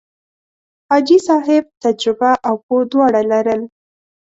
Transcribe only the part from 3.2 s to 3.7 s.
لرل.